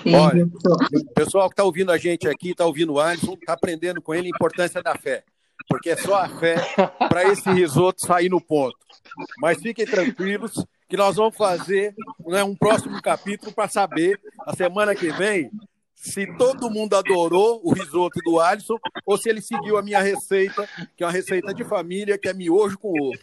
Olha, 0.06 0.44
o 0.44 1.14
pessoal 1.14 1.48
que 1.48 1.54
está 1.54 1.64
ouvindo 1.64 1.90
a 1.90 1.98
gente 1.98 2.28
aqui, 2.28 2.50
está 2.50 2.66
ouvindo 2.66 2.94
o 2.94 3.00
Alisson, 3.00 3.34
está 3.34 3.54
aprendendo 3.54 4.02
com 4.02 4.14
ele 4.14 4.26
a 4.26 4.30
importância 4.30 4.82
da 4.82 4.94
fé. 4.96 5.24
Porque 5.68 5.90
é 5.90 5.96
só 5.96 6.16
a 6.16 6.28
fé 6.28 6.56
para 7.08 7.24
esse 7.24 7.50
risoto 7.50 8.04
sair 8.04 8.28
no 8.28 8.40
ponto. 8.40 8.76
Mas 9.38 9.60
fiquem 9.60 9.86
tranquilos 9.86 10.64
que 10.88 10.96
nós 10.96 11.16
vamos 11.16 11.36
fazer 11.36 11.94
né, 12.26 12.44
um 12.44 12.54
próximo 12.54 13.00
capítulo 13.00 13.52
para 13.52 13.68
saber, 13.68 14.20
a 14.46 14.54
semana 14.54 14.94
que 14.94 15.10
vem, 15.10 15.50
se 15.94 16.26
todo 16.36 16.70
mundo 16.70 16.94
adorou 16.94 17.62
o 17.64 17.72
risoto 17.72 18.20
do 18.24 18.38
Alisson 18.38 18.76
ou 19.06 19.16
se 19.16 19.30
ele 19.30 19.40
seguiu 19.40 19.78
a 19.78 19.82
minha 19.82 20.02
receita, 20.02 20.68
que 20.94 21.02
é 21.02 21.06
uma 21.06 21.12
receita 21.12 21.54
de 21.54 21.64
família, 21.64 22.18
que 22.18 22.28
é 22.28 22.34
miojo 22.34 22.78
com 22.78 22.90
ovo. 22.90 23.18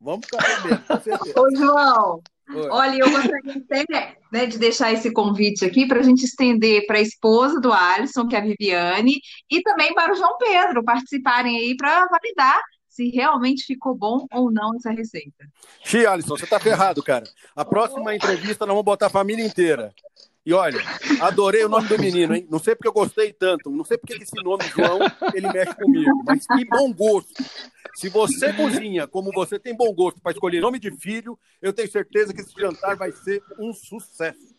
Vamos 0.00 0.26
ficar 0.26 0.44
sabendo, 0.44 0.86
com 0.86 1.00
certeza. 1.00 1.40
Ô, 1.40 1.56
João, 1.56 2.22
Olha, 2.70 2.98
eu 2.98 3.10
gostaria 3.10 3.56
até 3.56 4.16
né, 4.32 4.46
de 4.46 4.58
deixar 4.58 4.92
esse 4.92 5.12
convite 5.12 5.64
aqui 5.64 5.86
para 5.86 6.00
a 6.00 6.02
gente 6.02 6.24
estender 6.24 6.86
para 6.86 6.98
a 6.98 7.02
esposa 7.02 7.60
do 7.60 7.72
Alisson, 7.72 8.26
que 8.26 8.36
é 8.36 8.38
a 8.38 8.42
Viviane, 8.42 9.20
e 9.50 9.62
também 9.62 9.94
para 9.94 10.12
o 10.12 10.16
João 10.16 10.36
Pedro 10.38 10.84
participarem 10.84 11.58
aí 11.58 11.76
para 11.76 12.06
validar 12.06 12.60
se 12.88 13.10
realmente 13.10 13.64
ficou 13.64 13.94
bom 13.94 14.26
ou 14.32 14.50
não 14.50 14.74
essa 14.74 14.90
receita. 14.90 15.46
Xi, 15.84 16.04
Alisson, 16.04 16.36
você 16.36 16.46
tá 16.46 16.58
ferrado, 16.58 17.02
cara. 17.02 17.24
A 17.54 17.64
próxima 17.64 18.14
entrevista 18.14 18.66
nós 18.66 18.74
vamos 18.74 18.84
botar 18.84 19.06
a 19.06 19.10
família 19.10 19.44
inteira. 19.44 19.94
E 20.44 20.52
olha, 20.52 20.80
adorei 21.20 21.62
o 21.62 21.68
nome 21.68 21.86
do 21.88 21.98
menino, 21.98 22.34
hein? 22.34 22.46
Não 22.50 22.58
sei 22.58 22.74
porque 22.74 22.88
eu 22.88 22.92
gostei 22.92 23.32
tanto, 23.32 23.70
não 23.70 23.84
sei 23.84 23.98
porque 23.98 24.14
esse 24.14 24.34
nome 24.42 24.64
João 24.74 24.98
ele 25.34 25.46
mexe 25.52 25.74
comigo, 25.76 26.22
mas 26.24 26.46
que 26.46 26.64
bom 26.64 26.92
gosto. 26.92 27.34
Se 27.98 28.08
você 28.08 28.52
cozinha 28.52 29.08
como 29.08 29.32
você 29.32 29.58
tem 29.58 29.74
bom 29.74 29.92
gosto 29.92 30.20
para 30.20 30.30
escolher 30.30 30.60
nome 30.60 30.78
de 30.78 30.88
filho, 30.88 31.36
eu 31.60 31.72
tenho 31.72 31.90
certeza 31.90 32.32
que 32.32 32.40
esse 32.40 32.52
jantar 32.56 32.96
vai 32.96 33.10
ser 33.10 33.42
um 33.58 33.72
sucesso. 33.72 34.54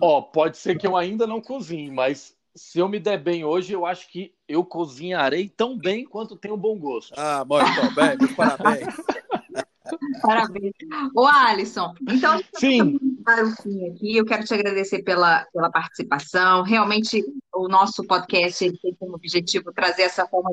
Ó, 0.00 0.18
oh, 0.18 0.22
pode 0.22 0.56
ser 0.56 0.78
que 0.78 0.86
eu 0.86 0.96
ainda 0.96 1.26
não 1.26 1.40
cozinhe, 1.40 1.90
mas 1.90 2.36
se 2.54 2.78
eu 2.78 2.88
me 2.88 3.00
der 3.00 3.18
bem 3.18 3.44
hoje, 3.44 3.72
eu 3.72 3.84
acho 3.84 4.08
que 4.08 4.32
eu 4.46 4.64
cozinharei 4.64 5.48
tão 5.48 5.76
bem 5.76 6.04
quanto 6.04 6.36
tenho 6.36 6.56
bom 6.56 6.78
gosto. 6.78 7.14
Ah, 7.16 7.44
muito 7.44 7.94
bem, 7.96 8.16
parabéns. 8.36 8.94
Parabéns. 10.22 10.72
Ô, 11.16 11.26
Alisson, 11.26 11.94
então, 12.08 12.40
Sim. 12.54 12.98
Para 13.26 13.44
o 13.44 13.50
fim 13.50 13.90
aqui, 13.90 14.16
eu 14.16 14.24
quero 14.24 14.44
te 14.44 14.54
agradecer 14.54 15.02
pela, 15.02 15.44
pela 15.52 15.68
participação. 15.68 16.62
Realmente, 16.62 17.24
o 17.52 17.66
nosso 17.66 18.06
podcast 18.06 18.72
tem 18.80 18.94
como 18.94 19.16
objetivo 19.16 19.72
trazer 19.72 20.02
essa 20.02 20.24
forma 20.28 20.52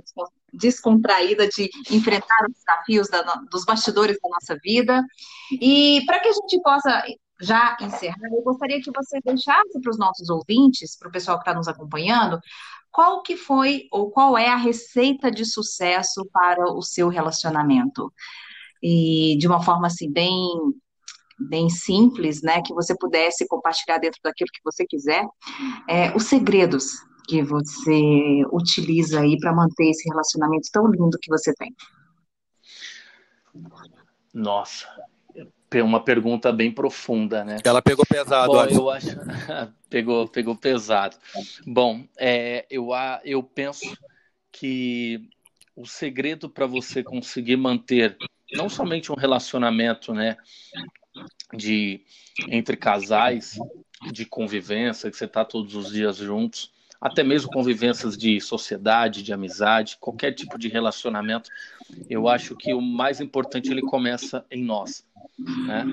descontraída 0.51 1.47
de 1.47 1.69
enfrentar 1.91 2.47
os 2.49 2.57
desafios 2.57 3.09
da, 3.09 3.21
dos 3.51 3.63
bastidores 3.63 4.17
da 4.19 4.27
nossa 4.27 4.59
vida. 4.63 5.05
E 5.51 6.01
para 6.07 6.19
que 6.19 6.29
a 6.29 6.33
gente 6.33 6.59
possa 6.63 7.03
já 7.39 7.77
encerrar, 7.79 8.27
eu 8.31 8.41
gostaria 8.41 8.81
que 8.81 8.91
você 8.91 9.19
deixasse 9.23 9.79
para 9.79 9.91
os 9.91 9.99
nossos 9.99 10.27
ouvintes, 10.29 10.97
para 10.97 11.09
o 11.09 11.11
pessoal 11.11 11.37
que 11.37 11.43
está 11.43 11.53
nos 11.53 11.67
acompanhando, 11.67 12.39
qual 12.91 13.21
que 13.21 13.37
foi 13.37 13.87
ou 13.91 14.09
qual 14.09 14.35
é 14.35 14.49
a 14.49 14.55
receita 14.55 15.29
de 15.29 15.45
sucesso 15.45 16.27
para 16.33 16.73
o 16.73 16.81
seu 16.81 17.07
relacionamento? 17.07 18.11
E 18.81 19.37
de 19.37 19.45
uma 19.45 19.61
forma 19.61 19.85
assim 19.85 20.11
bem 20.11 20.33
bem 21.39 21.69
simples, 21.69 22.41
né, 22.41 22.61
que 22.61 22.73
você 22.73 22.95
pudesse 22.97 23.47
compartilhar 23.47 23.97
dentro 23.97 24.19
daquilo 24.23 24.49
que 24.53 24.61
você 24.63 24.85
quiser, 24.85 25.25
é, 25.87 26.15
os 26.15 26.25
segredos 26.25 26.91
que 27.27 27.41
você 27.41 28.43
utiliza 28.51 29.21
aí 29.21 29.37
para 29.39 29.53
manter 29.53 29.89
esse 29.89 30.07
relacionamento 30.09 30.69
tão 30.71 30.87
lindo 30.87 31.17
que 31.21 31.29
você 31.29 31.53
tem. 31.53 31.73
Nossa, 34.33 34.87
uma 35.81 36.03
pergunta 36.03 36.51
bem 36.51 36.71
profunda, 36.71 37.43
né? 37.43 37.57
Ela 37.63 37.81
pegou 37.81 38.05
pesado. 38.05 38.51
Bom, 38.51 38.65
eu 38.65 38.89
acho 38.89 39.07
pegou 39.89 40.27
pegou 40.27 40.55
pesado. 40.55 41.15
Bom, 41.65 42.03
é, 42.17 42.65
eu 42.69 42.89
eu 43.23 43.41
penso 43.41 43.95
que 44.51 45.29
o 45.75 45.85
segredo 45.85 46.49
para 46.49 46.67
você 46.67 47.01
conseguir 47.01 47.55
manter 47.55 48.17
não 48.53 48.69
somente 48.69 49.11
um 49.11 49.15
relacionamento, 49.15 50.13
né, 50.13 50.37
de 51.53 52.01
entre 52.49 52.75
casais, 52.75 53.57
de 54.11 54.25
convivência, 54.25 55.09
que 55.09 55.17
você 55.17 55.25
está 55.25 55.45
todos 55.45 55.75
os 55.75 55.91
dias 55.91 56.17
juntos, 56.17 56.71
até 56.99 57.21
mesmo 57.21 57.51
convivências 57.51 58.17
de 58.17 58.39
sociedade, 58.39 59.23
de 59.23 59.33
amizade, 59.33 59.97
qualquer 59.99 60.31
tipo 60.31 60.57
de 60.57 60.69
relacionamento, 60.69 61.49
eu 62.09 62.29
acho 62.29 62.55
que 62.55 62.73
o 62.73 62.81
mais 62.81 63.19
importante 63.19 63.69
ele 63.69 63.81
começa 63.81 64.45
em 64.49 64.63
nós, 64.63 65.05
né? 65.37 65.85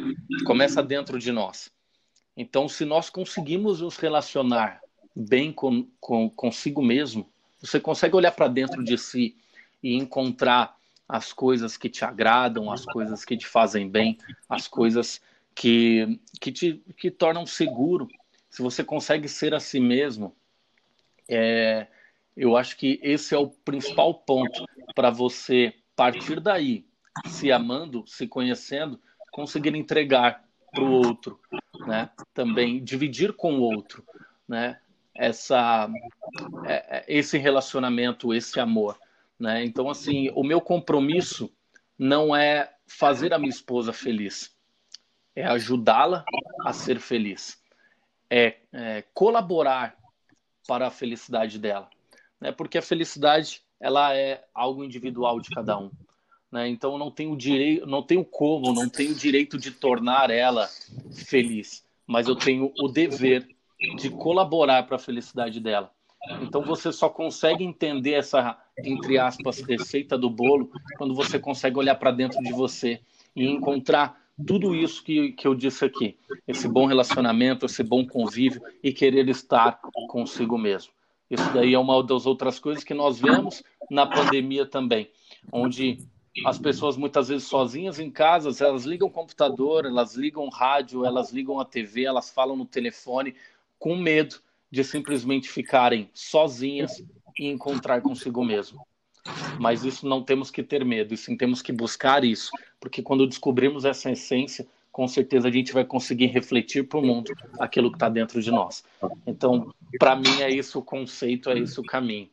Começa 0.46 0.82
dentro 0.82 1.18
de 1.18 1.32
nós. 1.32 1.70
Então, 2.36 2.68
se 2.68 2.84
nós 2.84 3.10
conseguimos 3.10 3.80
nos 3.80 3.96
relacionar 3.96 4.80
bem 5.14 5.52
com, 5.52 5.86
com 6.00 6.30
consigo 6.30 6.80
mesmo, 6.80 7.28
você 7.60 7.80
consegue 7.80 8.14
olhar 8.14 8.30
para 8.30 8.46
dentro 8.48 8.82
de 8.82 8.96
si 8.96 9.36
e 9.82 9.94
encontrar 9.94 10.76
as 11.10 11.32
coisas 11.32 11.76
que 11.76 11.88
te 11.88 12.04
agradam, 12.04 12.70
as 12.70 12.84
coisas 12.84 13.24
que 13.24 13.36
te 13.36 13.46
fazem 13.46 13.88
bem, 13.88 14.16
as 14.48 14.68
coisas 14.68 15.20
que, 15.54 16.20
que 16.40 16.52
te 16.52 16.84
que 16.96 17.10
tornam 17.10 17.44
seguro. 17.44 18.06
Se 18.48 18.62
você 18.62 18.84
consegue 18.84 19.28
ser 19.28 19.52
a 19.52 19.58
si 19.58 19.80
mesmo, 19.80 20.36
é, 21.28 21.88
eu 22.36 22.56
acho 22.56 22.76
que 22.76 23.00
esse 23.02 23.34
é 23.34 23.38
o 23.38 23.48
principal 23.48 24.14
ponto 24.14 24.64
para 24.94 25.10
você 25.10 25.74
partir 25.96 26.38
daí, 26.38 26.86
se 27.26 27.50
amando, 27.50 28.04
se 28.06 28.28
conhecendo, 28.28 29.00
conseguir 29.32 29.74
entregar 29.74 30.44
para 30.72 30.84
o 30.84 30.92
outro, 30.92 31.40
né? 31.86 32.10
Também 32.32 32.82
dividir 32.82 33.32
com 33.32 33.54
o 33.54 33.62
outro, 33.62 34.04
né? 34.46 34.78
Essa, 35.12 35.90
é, 36.66 36.98
é, 36.98 37.04
esse 37.08 37.36
relacionamento, 37.36 38.32
esse 38.32 38.60
amor, 38.60 38.96
né? 39.40 39.64
Então, 39.64 39.88
assim, 39.88 40.30
o 40.34 40.44
meu 40.44 40.60
compromisso 40.60 41.50
não 41.98 42.36
é 42.36 42.70
fazer 42.86 43.32
a 43.32 43.38
minha 43.38 43.50
esposa 43.50 43.92
feliz, 43.92 44.54
é 45.34 45.44
ajudá-la 45.46 46.24
a 46.64 46.72
ser 46.72 47.00
feliz, 47.00 47.58
é, 48.28 48.58
é 48.72 49.02
colaborar 49.14 49.96
para 50.68 50.88
a 50.88 50.90
felicidade 50.90 51.58
dela, 51.58 51.88
né? 52.40 52.52
Porque 52.52 52.76
a 52.76 52.82
felicidade 52.82 53.62
ela 53.80 54.14
é 54.14 54.44
algo 54.54 54.84
individual 54.84 55.40
de 55.40 55.48
cada 55.48 55.78
um, 55.78 55.90
né? 56.52 56.68
Então 56.68 56.98
não 56.98 57.10
tenho 57.10 57.34
direito, 57.36 57.86
não 57.86 58.02
tenho 58.02 58.24
como, 58.24 58.74
não 58.74 58.88
tenho 58.88 59.14
direito 59.14 59.58
de 59.58 59.70
tornar 59.70 60.30
ela 60.30 60.68
feliz, 61.26 61.84
mas 62.06 62.28
eu 62.28 62.36
tenho 62.36 62.72
o 62.78 62.88
dever 62.88 63.48
de 63.96 64.10
colaborar 64.10 64.82
para 64.82 64.96
a 64.96 64.98
felicidade 64.98 65.58
dela. 65.60 65.90
Então 66.42 66.62
você 66.62 66.92
só 66.92 67.08
consegue 67.08 67.64
entender 67.64 68.12
essa 68.12 68.58
entre 68.78 69.18
aspas 69.18 69.60
receita 69.60 70.16
do 70.16 70.28
bolo 70.28 70.70
quando 70.96 71.14
você 71.14 71.38
consegue 71.38 71.78
olhar 71.78 71.94
para 71.94 72.10
dentro 72.10 72.42
de 72.42 72.52
você 72.52 73.00
e 73.34 73.46
encontrar 73.46 74.20
tudo 74.46 74.74
isso 74.74 75.02
que, 75.04 75.32
que 75.32 75.46
eu 75.46 75.54
disse 75.54 75.84
aqui, 75.84 76.16
esse 76.48 76.66
bom 76.66 76.86
relacionamento, 76.86 77.66
esse 77.66 77.82
bom 77.82 78.06
convívio 78.06 78.62
e 78.82 78.92
querer 78.92 79.28
estar 79.28 79.80
consigo 80.08 80.56
mesmo. 80.56 80.92
Isso 81.30 81.48
daí 81.52 81.74
é 81.74 81.78
uma 81.78 82.02
das 82.02 82.26
outras 82.26 82.58
coisas 82.58 82.82
que 82.82 82.94
nós 82.94 83.20
vemos 83.20 83.62
na 83.90 84.06
pandemia 84.06 84.66
também, 84.66 85.10
onde 85.52 85.98
as 86.46 86.58
pessoas 86.58 86.96
muitas 86.96 87.28
vezes 87.28 87.46
sozinhas 87.46 87.98
em 87.98 88.10
casa, 88.10 88.50
elas 88.64 88.84
ligam 88.84 89.08
o 89.08 89.12
computador, 89.12 89.84
elas 89.84 90.14
ligam 90.14 90.44
o 90.44 90.50
rádio, 90.50 91.04
elas 91.04 91.32
ligam 91.32 91.60
a 91.60 91.64
TV, 91.64 92.04
elas 92.04 92.30
falam 92.30 92.56
no 92.56 92.64
telefone 92.64 93.34
com 93.78 93.96
medo 93.96 94.36
de 94.70 94.84
simplesmente 94.84 95.48
ficarem 95.48 96.08
sozinhas 96.14 97.02
e 97.38 97.46
encontrar 97.46 98.00
consigo 98.00 98.44
mesmo. 98.44 98.86
Mas 99.58 99.84
isso 99.84 100.06
não 100.06 100.22
temos 100.22 100.50
que 100.50 100.62
ter 100.62 100.84
medo, 100.84 101.12
e 101.12 101.16
sim 101.16 101.36
temos 101.36 101.60
que 101.60 101.72
buscar 101.72 102.24
isso, 102.24 102.50
porque 102.78 103.02
quando 103.02 103.26
descobrimos 103.26 103.84
essa 103.84 104.10
essência, 104.10 104.66
com 104.90 105.06
certeza 105.06 105.48
a 105.48 105.50
gente 105.50 105.72
vai 105.72 105.84
conseguir 105.84 106.26
refletir 106.26 106.86
para 106.88 106.98
o 106.98 107.02
mundo 107.02 107.32
aquilo 107.58 107.90
que 107.90 107.96
está 107.96 108.08
dentro 108.08 108.40
de 108.42 108.50
nós. 108.50 108.82
Então, 109.26 109.72
para 109.98 110.16
mim, 110.16 110.40
é 110.40 110.50
isso 110.50 110.78
o 110.78 110.82
conceito, 110.82 111.50
é 111.50 111.58
isso 111.58 111.80
o 111.80 111.84
caminho. 111.84 112.28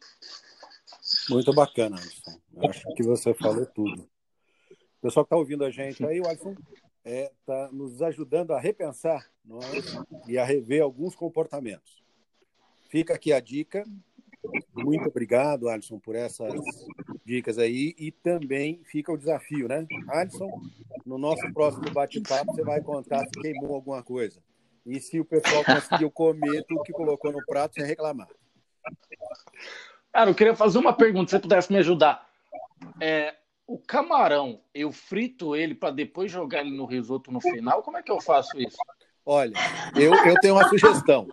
Muito 1.29 1.53
bacana, 1.53 1.97
Alisson. 1.97 2.39
Acho 2.69 2.93
que 2.95 3.03
você 3.03 3.33
falou 3.33 3.65
tudo. 3.65 4.07
O 4.71 5.01
pessoal 5.01 5.25
que 5.25 5.27
está 5.27 5.37
ouvindo 5.37 5.63
a 5.63 5.69
gente 5.69 6.03
aí, 6.05 6.19
o 6.19 6.27
Alisson 6.27 6.51
está 6.51 6.65
é, 7.05 7.31
tá 7.45 7.69
nos 7.71 8.01
ajudando 8.01 8.51
a 8.51 8.59
repensar 8.59 9.29
é? 9.49 10.31
e 10.31 10.37
a 10.37 10.43
rever 10.43 10.81
alguns 10.81 11.15
comportamentos. 11.15 12.03
Fica 12.89 13.13
aqui 13.13 13.33
a 13.33 13.39
dica. 13.39 13.85
Muito 14.73 15.09
obrigado, 15.09 15.67
Alisson, 15.67 15.99
por 15.99 16.15
essas 16.15 16.53
dicas 17.25 17.57
aí. 17.57 17.93
E 17.97 18.11
também 18.11 18.81
fica 18.83 19.11
o 19.11 19.17
desafio, 19.17 19.67
né? 19.67 19.85
Alisson, 20.07 20.49
no 21.05 21.17
nosso 21.17 21.51
próximo 21.53 21.91
bate-papo, 21.91 22.53
você 22.53 22.63
vai 22.63 22.81
contar 22.81 23.25
se 23.25 23.41
queimou 23.41 23.75
alguma 23.75 24.01
coisa. 24.01 24.41
E 24.85 24.99
se 25.01 25.19
o 25.19 25.25
pessoal 25.25 25.63
conseguiu 25.65 26.09
comer 26.09 26.63
tudo 26.63 26.83
que 26.83 26.93
colocou 26.93 27.31
no 27.31 27.45
prato 27.45 27.75
sem 27.75 27.85
reclamar. 27.85 28.29
Cara, 30.13 30.29
eu 30.29 30.35
queria 30.35 30.55
fazer 30.55 30.77
uma 30.77 30.93
pergunta, 30.93 31.29
se 31.29 31.35
você 31.35 31.41
pudesse 31.41 31.71
me 31.71 31.79
ajudar. 31.79 32.27
É, 33.01 33.35
o 33.67 33.77
camarão, 33.77 34.61
eu 34.73 34.93
frito 34.93 35.55
ele 35.55 35.75
para 35.75 35.91
depois 35.91 36.31
jogar 36.31 36.61
ele 36.61 36.75
no 36.75 36.85
risoto 36.85 37.31
no 37.31 37.41
final? 37.41 37.83
Como 37.83 37.97
é 37.97 38.01
que 38.01 38.11
eu 38.11 38.21
faço 38.21 38.57
isso? 38.57 38.77
Olha, 39.25 39.53
eu, 39.93 40.13
eu 40.25 40.35
tenho 40.35 40.55
uma 40.55 40.69
sugestão. 40.69 41.27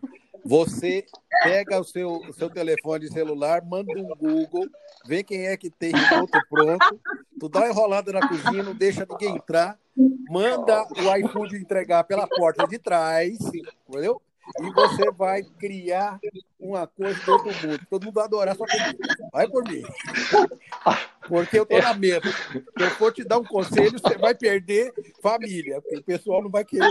Você 0.45 1.07
pega 1.43 1.81
o 1.81 1.85
seu, 1.85 2.13
o 2.17 2.33
seu 2.33 2.51
telefone 2.51 3.09
celular, 3.09 3.65
manda 3.65 3.93
um 3.93 4.15
Google, 4.15 4.69
vê 5.07 5.23
quem 5.23 5.47
é 5.47 5.57
que 5.57 5.71
tem 5.71 5.93
risoto 5.93 6.39
pronto, 6.51 7.01
tu 7.41 7.49
dá 7.49 7.61
uma 7.61 7.69
enrolada 7.69 8.13
na 8.13 8.29
cozinha, 8.29 8.63
não 8.63 8.75
deixa 8.75 9.07
ninguém 9.09 9.37
entrar, 9.37 9.79
manda 10.29 10.85
o 10.85 11.17
iFood 11.17 11.57
entregar 11.57 12.05
pela 12.05 12.27
porta 12.27 12.67
de 12.67 12.79
trás, 12.79 13.39
entendeu? 13.89 14.21
E 14.61 14.71
você 14.73 15.11
vai 15.11 15.43
criar 15.43 16.21
uma 16.61 16.87
coisa 16.87 17.19
do 17.25 17.33
outro 17.33 17.67
mundo. 17.67 17.81
Todo 17.89 18.05
mundo 18.05 18.15
vai 18.15 18.25
adorar 18.25 18.55
sua 18.55 18.67
comida. 18.67 18.99
Vai 19.33 19.49
por 19.49 19.65
mim. 19.65 19.83
Porque 21.27 21.59
eu 21.59 21.65
tô 21.65 21.79
na 21.79 21.95
meta. 21.95 22.29
Se 22.31 22.63
eu 22.77 22.91
for 22.91 23.11
te 23.11 23.25
dar 23.25 23.39
um 23.39 23.45
conselho, 23.45 23.99
você 23.99 24.19
vai 24.19 24.35
perder 24.35 24.93
família, 25.23 25.81
porque 25.81 25.97
o 25.97 26.03
pessoal 26.03 26.43
não 26.43 26.51
vai 26.51 26.63
querer 26.63 26.85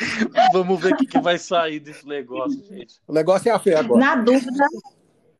Vamos 0.52 0.80
ver 0.80 0.94
o 0.94 0.96
que, 0.96 1.06
que 1.06 1.20
vai 1.20 1.38
sair 1.38 1.80
desse 1.80 2.06
negócio, 2.06 2.62
gente. 2.64 3.00
O 3.06 3.12
negócio 3.12 3.50
é 3.50 3.52
a 3.52 3.58
fé 3.58 3.76
agora. 3.76 4.00
Na 4.00 4.16
dúvida, 4.16 4.64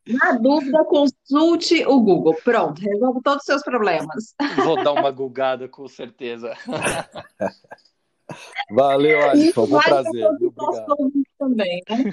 na 0.07 0.33
dúvida, 0.33 0.85
consulte 0.85 1.85
o 1.87 2.01
Google. 2.01 2.37
Pronto, 2.45 2.81
resolve 2.81 3.21
todos 3.23 3.41
os 3.41 3.47
seus 3.47 3.63
problemas. 3.63 4.35
Vou 4.57 4.83
dar 4.83 4.93
uma 4.93 5.11
gulgada, 5.11 5.69
com 5.69 5.89
certeza. 5.89 6.55
Valeu, 8.71 9.29
Alisson. 9.29 9.67
Foi 9.67 9.79
um 9.79 9.83
prazer. 9.83 10.27
Obrigado. 10.27 11.13
Também, 11.39 11.83
né? 11.89 12.11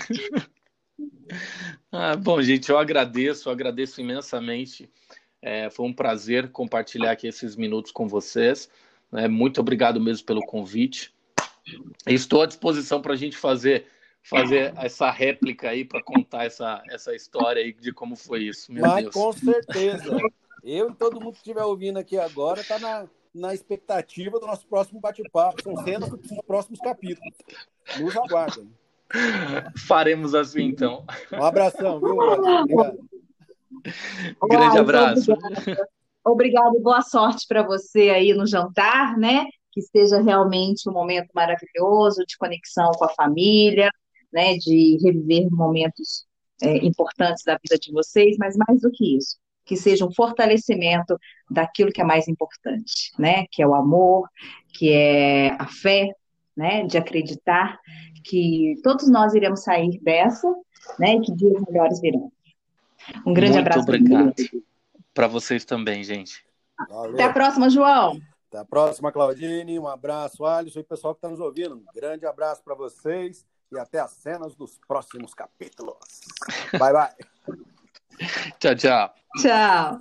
ah, 1.92 2.16
bom, 2.16 2.42
gente, 2.42 2.70
eu 2.70 2.78
agradeço, 2.78 3.50
eu 3.50 3.54
agradeço 3.54 4.02
imensamente. 4.02 4.90
É, 5.42 5.70
foi 5.70 5.86
um 5.86 5.94
prazer 5.94 6.50
compartilhar 6.50 7.12
aqui 7.12 7.28
esses 7.28 7.56
minutos 7.56 7.92
com 7.92 8.08
vocês. 8.08 8.70
É, 9.14 9.28
muito 9.28 9.62
obrigado 9.62 10.00
mesmo 10.00 10.26
pelo 10.26 10.46
convite. 10.46 11.14
Estou 12.06 12.42
à 12.42 12.46
disposição 12.46 13.02
para 13.02 13.14
a 13.14 13.18
gente 13.18 13.38
fazer 13.38 13.86
fazer 14.28 14.74
essa 14.78 15.10
réplica 15.10 15.70
aí 15.70 15.86
para 15.86 16.04
contar 16.04 16.46
essa, 16.46 16.84
essa 16.90 17.16
história 17.16 17.62
aí 17.62 17.72
de 17.72 17.94
como 17.94 18.16
foi 18.16 18.44
isso. 18.44 18.72
Meu 18.74 18.86
Mas 18.86 19.04
Deus. 19.04 19.14
com 19.14 19.32
certeza. 19.32 20.18
Eu 20.64 20.90
e 20.90 20.94
todo 20.96 21.22
mundo 21.22 21.34
que 21.34 21.38
estiver 21.38 21.64
ouvindo 21.64 21.98
aqui 21.98 22.18
agora 22.18 22.60
está 22.60 22.78
na, 22.78 23.08
na 23.34 23.54
expectativa 23.54 24.38
do 24.38 24.46
nosso 24.46 24.68
próximo 24.68 25.00
bate-papo. 25.00 25.64
São 25.64 25.78
cenas 25.78 26.10
dos 26.10 26.42
próximos 26.46 26.80
capítulos. 26.82 27.34
Nos 27.98 28.18
aguardem. 28.18 28.70
Faremos 29.88 30.36
assim, 30.36 30.64
então. 30.64 31.06
Um 31.32 31.44
abração, 31.44 32.00
viu? 32.00 32.18
Obrigado. 32.18 33.10
Grande 34.50 34.78
abraço. 34.78 35.32
Obrigado, 36.26 36.78
boa 36.82 37.02
sorte 37.02 37.48
para 37.48 37.64
você 37.64 38.10
aí 38.10 38.34
no 38.34 38.46
jantar, 38.46 39.18
né? 39.18 39.46
Que 39.78 39.82
seja 39.84 40.20
realmente 40.20 40.90
um 40.90 40.92
momento 40.92 41.30
maravilhoso 41.36 42.26
de 42.26 42.36
conexão 42.36 42.90
com 42.94 43.06
a 43.06 43.10
família, 43.10 43.92
né? 44.34 44.58
De 44.58 44.98
reviver 45.04 45.48
momentos 45.52 46.26
é, 46.64 46.78
importantes 46.78 47.44
da 47.44 47.60
vida 47.62 47.78
de 47.80 47.92
vocês, 47.92 48.38
mas 48.40 48.58
mais 48.58 48.82
do 48.82 48.90
que 48.92 49.18
isso, 49.18 49.38
que 49.64 49.78
seja 49.78 50.04
um 50.04 50.12
fortalecimento 50.12 51.16
daquilo 51.48 51.92
que 51.92 52.02
é 52.02 52.04
mais 52.04 52.28
importante, 52.28 53.12
né? 53.20 53.46
Que 53.52 53.62
é 53.62 53.68
o 53.68 53.76
amor, 53.76 54.28
que 54.74 54.92
é 54.92 55.52
a 55.60 55.68
fé, 55.68 56.10
né? 56.56 56.84
De 56.88 56.98
acreditar 56.98 57.78
que 58.24 58.74
todos 58.82 59.08
nós 59.08 59.36
iremos 59.36 59.62
sair 59.62 60.00
dessa, 60.02 60.52
né? 60.98 61.18
E 61.18 61.22
que 61.22 61.36
dias 61.36 61.62
melhores 61.68 62.02
virão. 62.02 62.32
Um 63.28 63.32
grande 63.32 63.54
Muito 63.54 63.60
abraço. 63.60 63.84
obrigado. 63.84 64.34
Para 65.14 65.28
vocês 65.28 65.64
também, 65.64 66.04
gente. 66.04 66.44
Valeu. 66.90 67.14
Até 67.14 67.26
a 67.26 67.32
próxima, 67.32 67.70
João. 67.70 68.20
Até 68.58 68.62
a 68.62 68.66
próxima, 68.66 69.12
Claudine. 69.12 69.78
Um 69.78 69.88
abraço, 69.88 70.44
Alisson 70.44 70.80
e 70.80 70.84
pessoal 70.84 71.14
que 71.14 71.20
está 71.20 71.30
nos 71.30 71.40
ouvindo. 71.40 71.76
Um 71.76 71.86
grande 71.94 72.26
abraço 72.26 72.64
para 72.64 72.74
vocês 72.74 73.46
e 73.72 73.78
até 73.78 74.00
as 74.00 74.12
cenas 74.12 74.56
dos 74.56 74.80
próximos 74.88 75.34
capítulos. 75.34 76.22
Bye, 76.72 76.94
bye. 76.94 77.16
Tchau, 78.60 78.76
tchau. 78.76 79.14
Tchau. 79.40 80.00